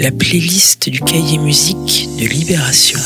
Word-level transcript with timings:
la 0.00 0.10
playlist 0.10 0.88
du 0.88 0.98
cahier 1.00 1.36
musique 1.36 2.08
de 2.18 2.24
Libération. 2.24 2.98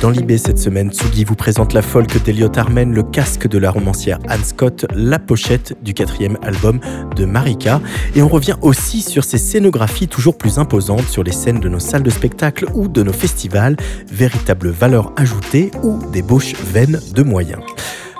Dans 0.00 0.08
Libé 0.08 0.38
cette 0.38 0.58
semaine, 0.58 0.90
Tsugi 0.90 1.24
vous 1.24 1.34
présente 1.34 1.74
la 1.74 1.82
folk 1.82 2.24
d'Eliot 2.24 2.50
Armen, 2.56 2.90
le 2.90 3.02
casque 3.02 3.46
de 3.46 3.58
la 3.58 3.70
romancière 3.70 4.18
Anne 4.26 4.42
Scott, 4.42 4.86
la 4.94 5.18
pochette 5.18 5.76
du 5.82 5.92
quatrième 5.92 6.38
album 6.40 6.80
de 7.14 7.26
Marika. 7.26 7.82
Et 8.14 8.22
on 8.22 8.28
revient 8.28 8.56
aussi 8.62 9.02
sur 9.02 9.24
ces 9.24 9.36
scénographies 9.36 10.08
toujours 10.08 10.38
plus 10.38 10.58
imposantes 10.58 11.06
sur 11.06 11.22
les 11.22 11.32
scènes 11.32 11.60
de 11.60 11.68
nos 11.68 11.80
salles 11.80 12.02
de 12.02 12.10
spectacle 12.10 12.64
ou 12.72 12.88
de 12.88 13.02
nos 13.02 13.12
festivals, 13.12 13.76
véritable 14.10 14.70
valeur 14.70 15.12
ajoutée 15.16 15.70
ou 15.82 15.98
débauche 16.12 16.54
vaine 16.72 16.98
de 17.14 17.22
moyens. 17.22 17.60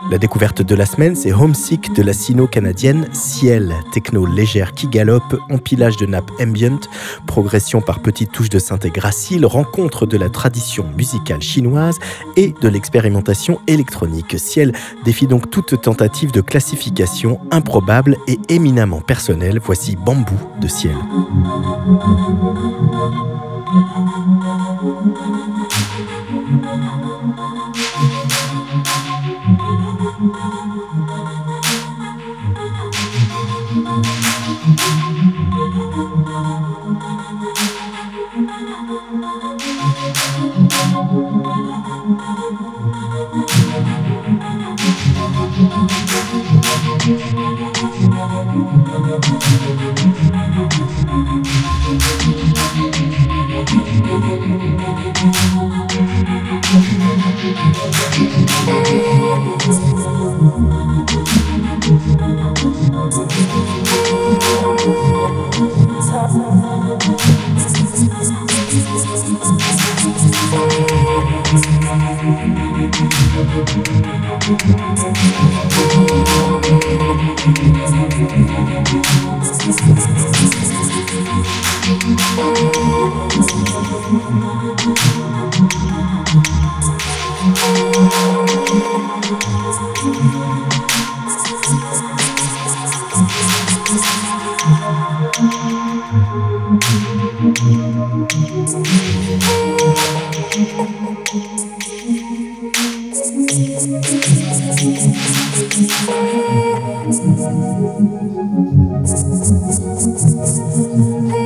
La 0.09 0.19
découverte 0.19 0.63
de 0.63 0.75
la 0.77 0.87
semaine, 0.87 1.17
c'est 1.17 1.33
Homesick 1.33 1.93
de 1.93 2.03
la 2.03 2.13
sino-canadienne 2.13 3.09
Ciel, 3.13 3.75
techno 3.93 4.25
légère 4.25 4.73
qui 4.73 4.87
galope, 4.87 5.37
empilage 5.51 5.97
de 5.97 6.07
nappes 6.07 6.31
ambient, 6.41 6.79
progression 7.27 7.81
par 7.81 8.01
petites 8.01 8.31
touches 8.31 8.49
de 8.49 8.61
synthé 8.61 8.91
gracile, 8.91 9.45
rencontre 9.45 10.07
de 10.07 10.17
la 10.17 10.31
tradition 10.31 10.87
musicale 10.97 11.43
chinoise 11.43 11.99
et 12.37 12.55
de 12.61 12.69
l'expérimentation 12.69 13.61
électronique. 13.67 14.39
Ciel 14.39 14.73
défie 15.05 15.27
donc 15.27 15.51
toute 15.51 15.81
tentative 15.81 16.31
de 16.31 16.41
classification 16.41 17.41
improbable 17.51 18.17
et 18.29 18.39
éminemment 18.49 19.01
personnelle. 19.01 19.61
Voici 19.63 19.97
Bambou 19.97 20.39
de 20.61 20.69
Ciel. 20.69 20.95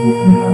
À 0.01 0.51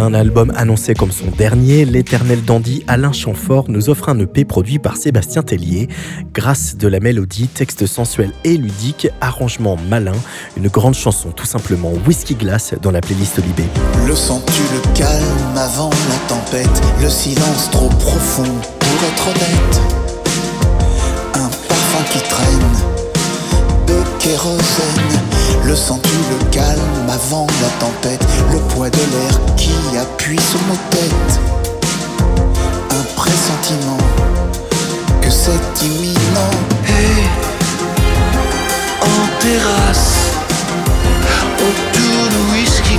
un 0.00 0.14
album 0.14 0.52
annoncé 0.56 0.94
comme 0.94 1.12
son 1.12 1.26
dernier, 1.26 1.84
l'éternel 1.84 2.42
dandy 2.44 2.82
Alain 2.88 3.12
Chamfort 3.12 3.66
nous 3.68 3.90
offre 3.90 4.08
un 4.08 4.18
EP 4.18 4.44
produit 4.44 4.78
par 4.78 4.96
Sébastien 4.96 5.42
Tellier. 5.42 5.88
Grâce 6.32 6.76
de 6.76 6.88
la 6.88 7.00
mélodie, 7.00 7.48
texte 7.48 7.86
sensuel 7.86 8.32
et 8.44 8.56
ludique, 8.56 9.08
arrangement 9.20 9.76
malin, 9.88 10.14
une 10.56 10.68
grande 10.68 10.94
chanson 10.94 11.30
tout 11.30 11.46
simplement 11.46 11.92
Whisky 12.06 12.34
Glass 12.34 12.74
dans 12.80 12.90
la 12.90 13.00
playlist 13.00 13.38
Libé. 13.38 13.64
Le 14.06 14.14
sens-tu 14.14 14.62
le 14.74 14.80
calme 14.94 15.56
avant 15.56 15.90
la 15.90 16.28
tempête, 16.28 16.82
le 17.00 17.08
silence 17.08 17.70
trop 17.70 17.88
profond 17.88 18.44
pour 18.78 19.08
être 19.08 19.28
honnête 19.28 19.80
Un 21.34 21.50
parfum 21.68 22.04
qui 22.12 22.28
traîne 22.28 22.76
de 23.86 24.18
kérosène 24.18 25.29
le 25.64 25.76
sens-tu, 25.76 26.08
le 26.30 26.44
calme 26.50 27.08
avant 27.08 27.46
la 27.62 27.68
tempête 27.78 28.24
Le 28.52 28.58
poids 28.74 28.90
de 28.90 28.96
l'air 28.96 29.40
qui 29.56 29.72
appuie 29.98 30.40
sur 30.40 30.60
nos 30.68 30.78
têtes. 30.90 31.40
Un 32.90 33.04
pressentiment 33.16 33.98
que 35.20 35.30
c'est 35.30 35.84
imminent. 35.84 36.56
Hey, 36.86 37.24
En 39.02 39.40
terrasse, 39.40 40.34
autour 41.58 42.28
du 42.30 42.52
whisky 42.52 42.98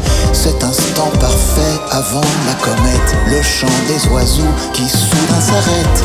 cet 0.43 0.63
instant 0.63 1.11
parfait 1.19 1.79
avant 1.91 2.27
la 2.47 2.53
comète, 2.55 3.15
le 3.27 3.43
chant 3.43 3.67
des 3.87 4.07
oiseaux 4.07 4.53
qui 4.73 4.89
soudain 4.89 5.39
s'arrête. 5.39 6.03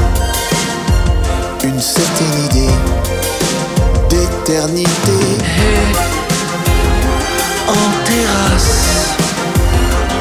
Une 1.64 1.80
certaine 1.80 2.44
idée 2.44 2.74
d'éternité. 4.10 5.38
en 7.66 7.88
terrasse, 8.04 9.16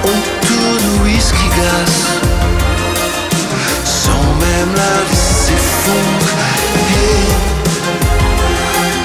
on 0.06 0.45
tourne 0.47 1.03
whisky 1.03 1.50
gas 1.57 2.15
même 4.39 4.75
la 4.75 4.95
vie 5.09 5.25
s'effondre 5.44 6.29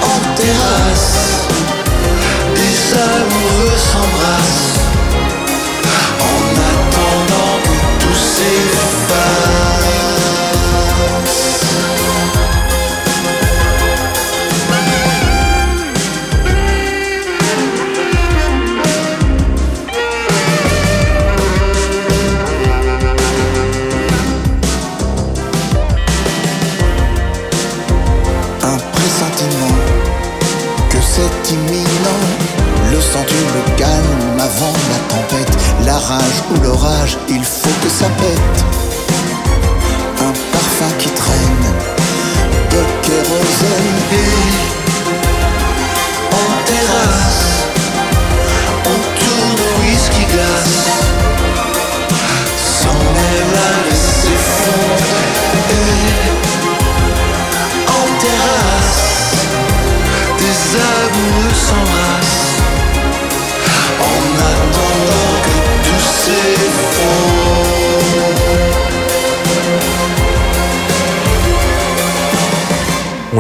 en 0.02 0.18
terrasse, 0.36 1.48
des 2.54 2.94
amoureux 2.94 3.76
s'embrassent 3.76 4.49
rage 36.10 36.42
ou 36.50 36.60
l'orage, 36.62 37.18
il 37.28 37.44
faut 37.44 37.76
que 37.82 37.88
ça 37.88 38.08
pète. 38.20 38.58
Un 40.26 40.32
parfum 40.52 40.92
qui 40.98 41.08
traîne 41.08 41.66
de 42.72 42.82
kérosène. 43.04 43.98
Et 44.12 44.36
en 46.40 46.50
terrasse, 46.70 47.50
on 48.92 48.98
tourne 49.20 49.62
whisky 49.80 50.24
glace. 50.32 50.88
Même 53.14 53.52
la 53.54 53.89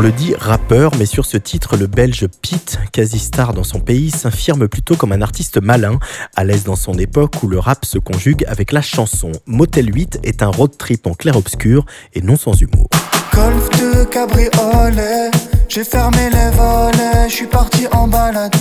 on 0.00 0.02
le 0.02 0.12
dit 0.12 0.34
rappeur, 0.34 0.92
mais 0.98 1.04
sur 1.04 1.26
ce 1.26 1.36
titre, 1.36 1.76
le 1.76 1.86
belge 1.86 2.26
Pete, 2.40 2.78
quasi 2.90 3.18
star 3.18 3.52
dans 3.52 3.64
son 3.64 3.80
pays, 3.80 4.10
s'infirme 4.10 4.66
plutôt 4.66 4.96
comme 4.96 5.12
un 5.12 5.20
artiste 5.20 5.60
malin, 5.60 5.98
à 6.34 6.42
l'aise 6.42 6.64
dans 6.64 6.74
son 6.74 6.94
époque 6.94 7.42
où 7.42 7.48
le 7.48 7.58
rap 7.58 7.84
se 7.84 7.98
conjugue 7.98 8.46
avec 8.48 8.72
la 8.72 8.80
chanson. 8.80 9.30
Motel 9.44 9.94
8 9.94 10.20
est 10.22 10.42
un 10.42 10.48
road 10.48 10.70
trip 10.78 11.06
en 11.06 11.12
clair-obscur 11.12 11.84
et 12.14 12.22
non 12.22 12.36
sans 12.36 12.58
humour. 12.58 12.88
Golf 13.34 13.68
de 13.78 14.04
cabriolet, 14.04 15.30
j'ai 15.68 15.84
fermé 15.84 16.30
les 16.30 16.50
volets, 16.56 17.28
je 17.28 17.34
suis 17.34 17.46
parti 17.46 17.86
en 17.92 18.08
balade. 18.08 18.56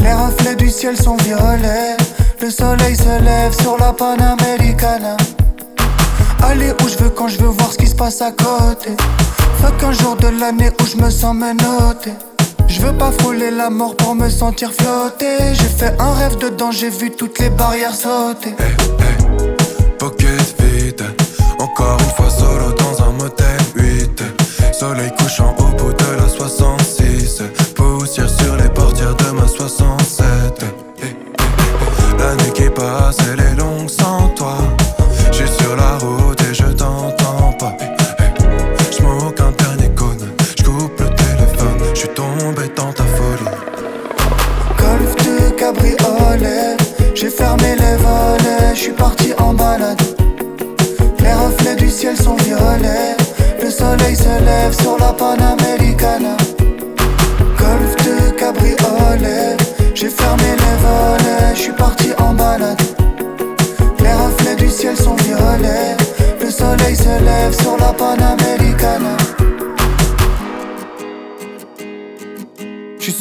Les 0.00 0.12
reflets 0.12 0.56
du 0.56 0.70
ciel 0.70 0.96
sont 0.96 1.16
violets. 1.18 1.96
Le 2.40 2.50
soleil 2.50 2.94
se 2.94 3.22
lève 3.24 3.52
sur 3.60 3.78
la 3.78 3.92
Panamericana. 3.92 5.16
Aller 6.42 6.72
où 6.82 6.88
je 6.88 6.98
veux 6.98 7.08
quand 7.08 7.28
je 7.28 7.38
veux 7.38 7.48
voir 7.48 7.72
ce 7.72 7.78
qui 7.78 7.86
se 7.86 7.94
passe 7.94 8.20
à 8.20 8.30
côté. 8.30 8.90
Fuck 9.60 9.82
un 9.82 9.92
jour 9.92 10.16
de 10.16 10.28
l'année 10.28 10.70
où 10.80 10.86
je 10.86 10.96
me 10.98 11.08
sens 11.08 11.34
menotté. 11.34 12.12
Je 12.68 12.80
veux 12.82 12.92
pas 12.92 13.10
frôler 13.10 13.50
la 13.50 13.70
mort 13.70 13.96
pour 13.96 14.14
me 14.14 14.28
sentir 14.28 14.70
flotter. 14.72 15.54
J'ai 15.54 15.68
fait 15.68 15.94
un 15.98 16.12
rêve 16.12 16.36
dedans, 16.36 16.70
j'ai 16.70 16.90
vu 16.90 17.10
toutes 17.10 17.38
les 17.38 17.48
barrières 17.48 17.94
sauter. 17.94 18.50
Hey, 18.58 18.76
hey, 19.00 19.56
pocket 19.98 20.54
vide, 20.60 21.04
encore 21.58 21.96
une 22.00 22.14
fois 22.16 22.28
solo 22.28 22.72
dans 22.72 23.02
un 23.02 23.12
motel 23.12 23.56
8. 23.76 24.22
Soleil 24.72 25.10
couchant 25.18 25.55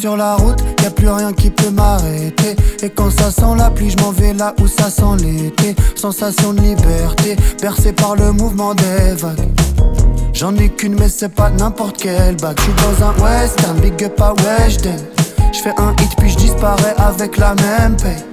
sur 0.05 0.17
la 0.17 0.35
route, 0.35 0.61
y 0.83 0.85
a 0.85 0.91
plus 0.91 1.09
rien 1.09 1.33
qui 1.33 1.49
peut 1.49 1.71
m'arrêter. 1.71 2.55
Et 2.83 2.91
quand 2.91 3.09
ça 3.09 3.31
sent 3.31 3.55
la 3.57 3.71
pluie, 3.71 3.89
je 3.89 3.97
m'en 4.03 4.11
vais 4.11 4.33
là 4.33 4.53
où 4.61 4.67
ça 4.67 4.91
sent 4.91 5.17
l'été. 5.23 5.75
Sensation 5.95 6.53
de 6.53 6.61
liberté, 6.61 7.35
bercé 7.59 7.91
par 7.91 8.15
le 8.15 8.31
mouvement 8.31 8.75
des 8.75 9.15
vagues. 9.17 9.49
J'en 10.31 10.55
ai 10.57 10.69
qu'une, 10.69 10.93
mais 10.93 11.09
c'est 11.09 11.33
pas 11.33 11.49
n'importe 11.49 11.97
quelle 11.97 12.35
bague. 12.35 12.55
J'suis 12.59 12.73
dans 12.73 13.07
un 13.07 13.13
western, 13.13 13.79
big 13.79 14.03
up 14.03 14.21
à 14.21 14.33
Weshden. 14.43 14.99
Je 15.51 15.57
fais 15.57 15.73
un 15.75 15.91
hit 15.99 16.15
puis 16.19 16.29
je 16.29 16.37
disparais 16.37 16.93
avec 16.99 17.37
la 17.37 17.55
même 17.55 17.97
paye. 17.97 18.23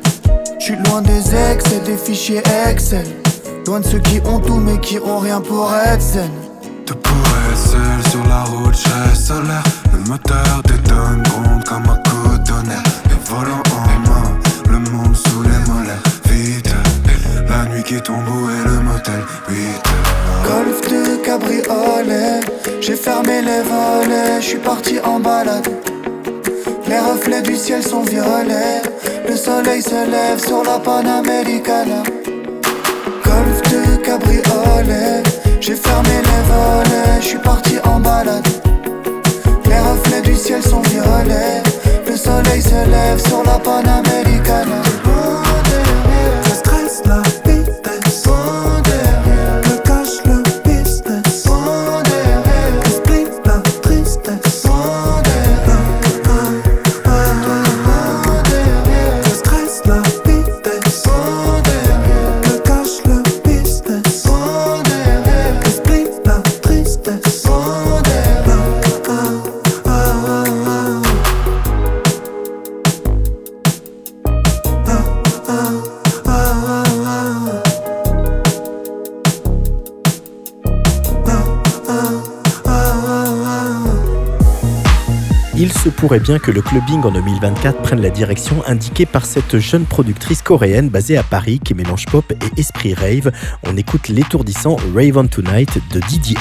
Je 0.59 0.65
suis 0.65 0.77
loin 0.77 1.01
des 1.01 1.35
ex 1.35 1.65
et 1.73 1.81
des 1.87 1.97
fichiers 1.97 2.43
Excel. 2.69 3.07
Loin 3.67 3.81
de 3.81 3.87
ceux 3.87 4.01
qui 4.01 4.21
ont 4.27 4.41
tout 4.41 4.59
mais 4.59 4.79
qui 4.79 4.99
ont 4.99 5.21
rien 5.21 5.41
pour 5.41 5.73
être 5.75 6.03
zen. 6.03 6.31
Te 6.85 6.93
pourrais 6.93 7.57
seul 7.57 8.11
sur 8.11 8.27
la 8.29 8.43
route, 8.43 8.75
j'ai 8.75 9.15
solaire. 9.15 9.82
Le 10.03 10.09
moteur 10.09 10.63
détonne, 10.65 11.23
gronde 11.23 11.65
comme 11.65 11.85
un 11.85 11.97
cotonnet. 11.97 12.83
Les 13.09 13.31
volants 13.31 13.63
en 13.71 14.09
main, 14.09 14.39
le 14.69 14.79
monde 14.91 15.15
sous 15.15 15.43
les 15.43 15.71
molaires. 15.71 16.03
Vite, 16.29 16.75
la 17.49 17.67
nuit 17.67 17.85
qui 17.85 18.01
tombe, 18.01 18.27
où 18.29 18.51
est 18.51 18.65
le 18.65 18.81
motel? 18.81 19.23
8 19.49 19.57
Golf 20.45 20.81
de 20.91 21.17
cabriolet, 21.25 22.41
j'ai 22.81 22.97
fermé 22.97 23.43
les 23.43 23.63
volets, 23.63 24.41
je 24.41 24.47
suis 24.47 24.59
parti 24.59 24.99
en 25.05 25.21
balade. 25.21 25.69
Les 26.89 26.99
reflets 26.99 27.43
du 27.43 27.55
ciel 27.55 27.83
sont 27.83 28.03
violets. 28.03 28.83
Le 29.29 29.37
soleil 29.37 29.83
se 29.83 30.11
lève 30.11 30.45
sur 30.45 30.65
la 30.65 30.81
Panamericana. 30.81 32.03
Golf 33.25 33.63
de 33.71 33.97
cabriolet. 34.03 35.23
J'ai 35.61 35.77
fermé 35.77 36.11
les 36.11 36.43
volets. 36.53 37.21
Je 37.21 37.27
suis 37.27 37.39
parti 37.39 37.77
en 37.85 38.01
balade. 38.01 38.62
Les 39.73 39.81
reflets 39.81 40.21
du 40.21 40.35
ciel 40.35 40.63
sont 40.63 40.83
violets. 40.83 41.63
Le 42.07 42.15
soleil 42.15 42.61
se 42.61 42.91
lève 42.91 43.19
sur 43.27 43.43
la 43.43 43.59
Panamericana. 43.59 44.92
Bien 86.21 86.39
que 86.39 86.51
le 86.51 86.63
clubbing 86.63 87.03
en 87.03 87.11
2024 87.11 87.83
prenne 87.83 88.01
la 88.01 88.11
direction 88.11 88.63
indiquée 88.67 89.07
par 89.07 89.25
cette 89.25 89.59
jeune 89.59 89.85
productrice 89.85 90.43
coréenne 90.43 90.89
basée 90.89 91.17
à 91.17 91.23
Paris 91.23 91.61
qui 91.63 91.75
mélange 91.75 92.07
pop 92.07 92.33
et 92.33 92.61
esprit 92.61 92.95
rave. 92.95 93.33
On 93.65 93.77
écoute 93.77 94.09
l'étourdissant 94.09 94.77
Rave 94.95 95.17
on 95.17 95.27
Tonight 95.27 95.79
de 95.93 96.01
Didi 96.01 96.37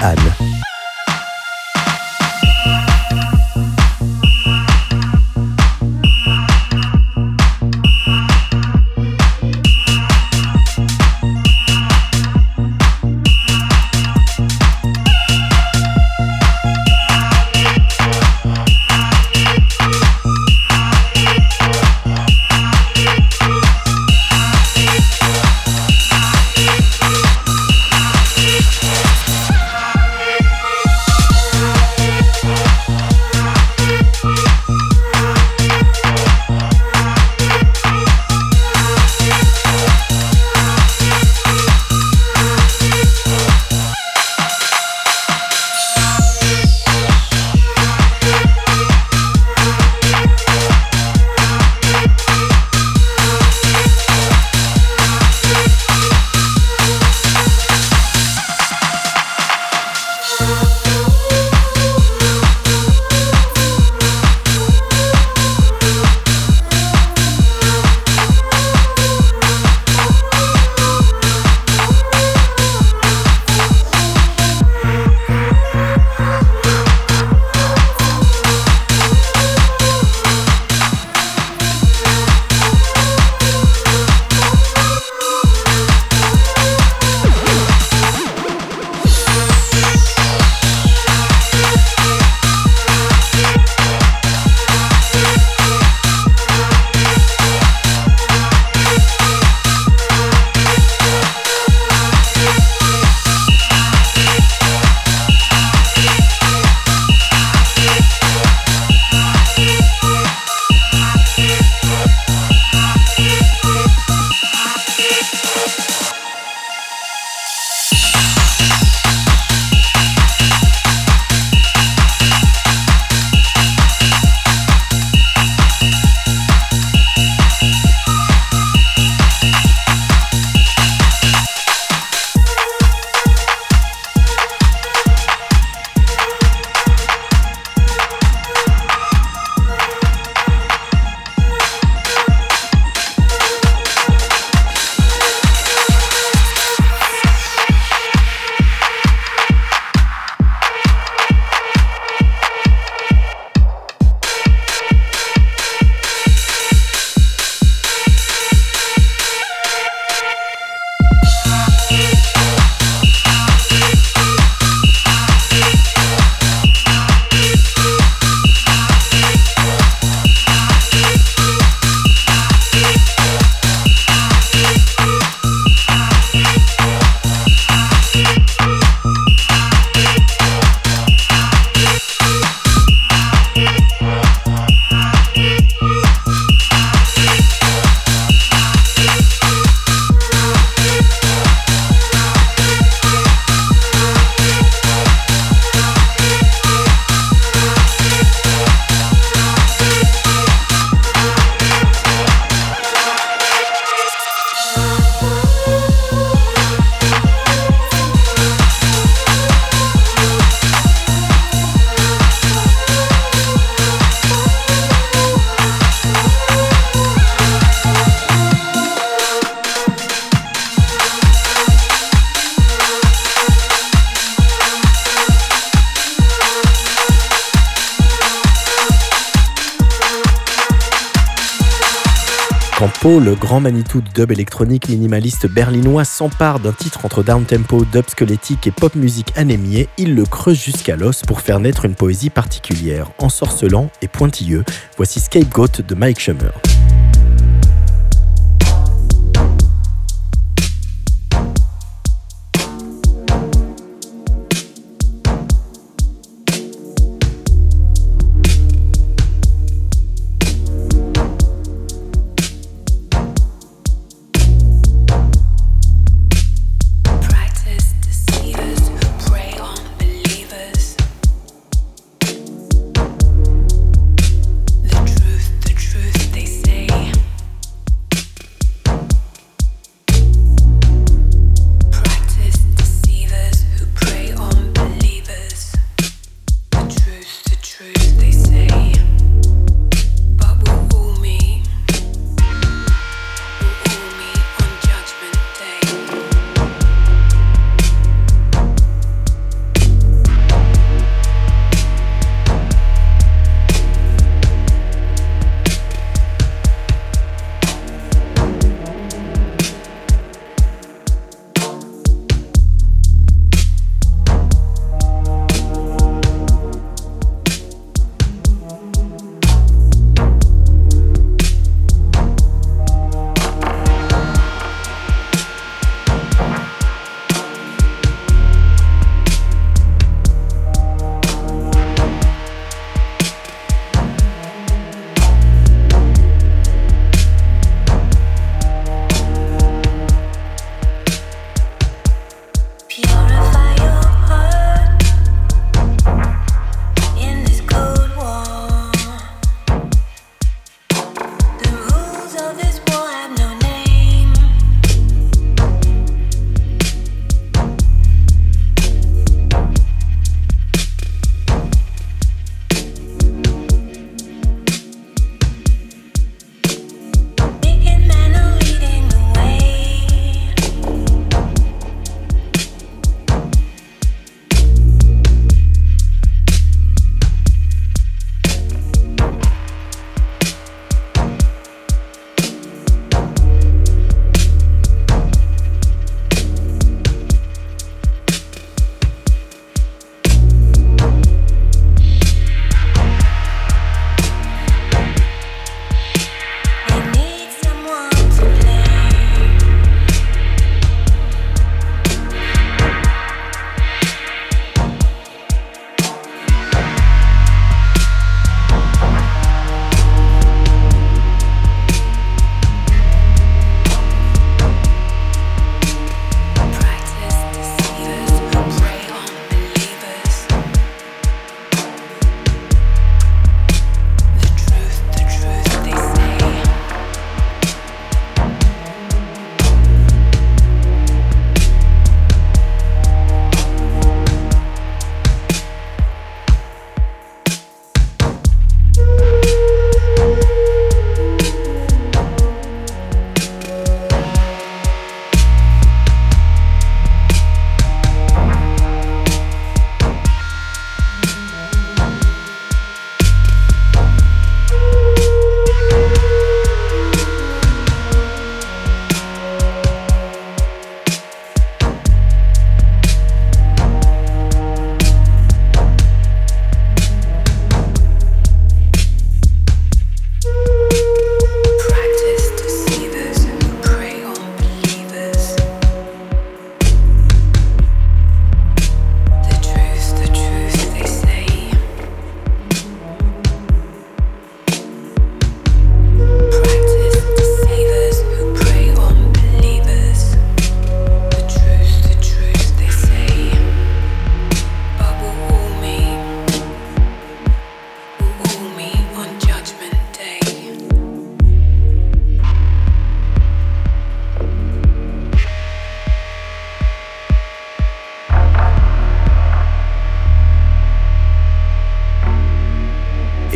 Le 233.20 233.36
grand 233.36 233.60
Manitou 233.60 234.00
de 234.00 234.10
dub 234.10 234.32
électronique 234.32 234.88
minimaliste 234.88 235.46
berlinois 235.46 236.06
s'empare 236.06 236.60
d'un 236.60 236.72
titre 236.72 237.06
entre 237.06 237.24
downtempo, 237.24 237.84
dub 237.84 238.08
squelettique 238.08 238.68
et 238.68 238.72
pop 238.72 238.96
musique 238.96 239.34
anémiée, 239.36 239.90
il 239.98 240.16
le 240.16 240.24
creuse 240.24 240.60
jusqu'à 240.60 240.96
l'os 240.96 241.22
pour 241.24 241.42
faire 241.42 241.60
naître 241.60 241.84
une 241.86 241.96
poésie 241.96 242.30
particulière, 242.30 243.12
ensorcelant 243.18 243.90
et 244.02 244.08
pointilleux. 244.08 244.64
Voici 244.96 245.20
Scapegoat 245.20 245.84
de 245.86 245.94
Mike 245.94 246.20
Schumer. 246.20 246.54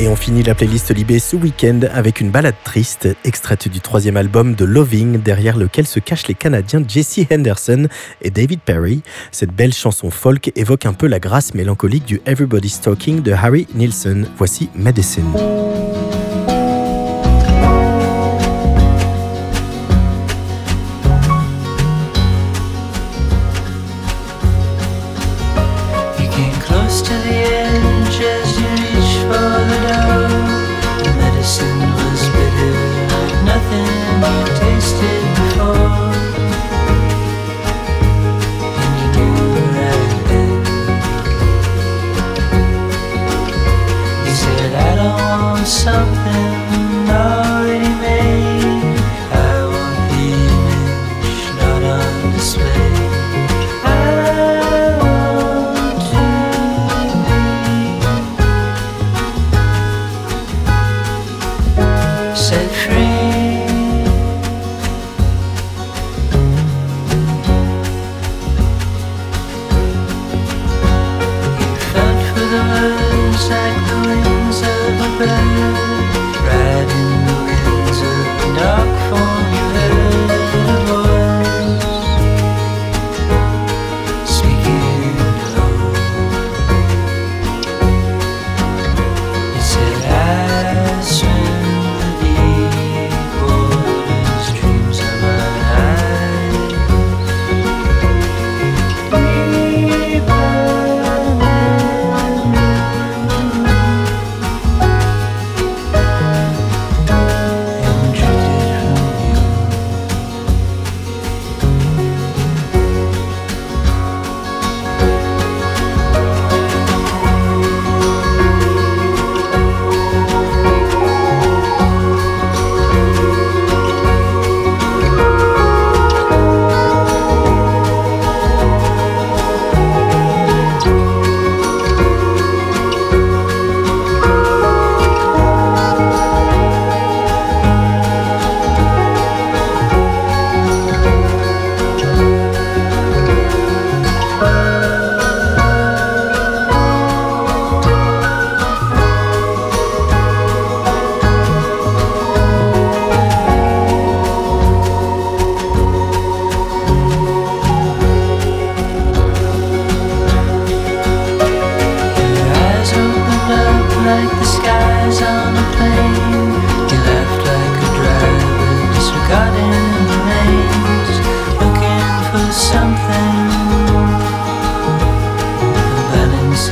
Et 0.06 0.08
on 0.08 0.16
finit 0.16 0.44
la 0.44 0.54
playlist 0.54 0.94
Libé 0.94 1.18
ce 1.18 1.36
week-end 1.36 1.80
avec 1.92 2.22
une 2.22 2.30
balade 2.30 2.54
triste, 2.64 3.08
extraite 3.24 3.68
du 3.68 3.80
troisième 3.80 4.18
album 4.18 4.54
de 4.54 4.64
Loving, 4.64 5.20
derrière 5.20 5.58
lequel 5.58 5.88
se 5.88 6.00
cachent 6.00 6.28
les 6.28 6.36
Canadiens 6.36 6.84
Jesse 6.88 7.22
Henderson 7.32 7.88
et 8.22 8.30
David 8.30 8.60
Perry. 8.60 9.02
Cette 9.32 9.52
belle 9.52 9.74
chanson 9.74 10.12
folk 10.12 10.52
évoque 10.56 10.86
un 10.86 10.94
peu 10.94 11.08
la 11.08 11.20
grâce 11.20 11.56
mélancolique 11.56 12.06
du 12.06 12.22
Everybody's 12.28 12.80
Talking 12.82 13.24
de 13.24 13.32
Harry 13.32 13.66
Nilsson. 13.74 14.26
Voici 14.38 14.70
Medicine. 14.76 15.26
something. 45.66 46.95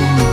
Thank 0.04 0.28
you. 0.28 0.33